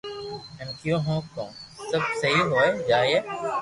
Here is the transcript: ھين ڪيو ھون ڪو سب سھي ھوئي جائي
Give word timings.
ھين 0.57 0.69
ڪيو 0.79 0.97
ھون 1.05 1.19
ڪو 1.33 1.45
سب 1.89 2.03
سھي 2.19 2.31
ھوئي 2.49 2.69
جائي 2.89 3.17